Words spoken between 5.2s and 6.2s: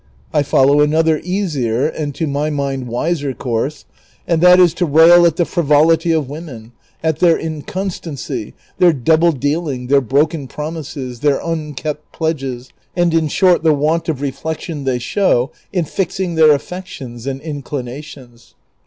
at the frivolity